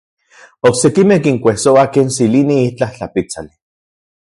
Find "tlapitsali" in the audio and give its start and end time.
2.97-3.53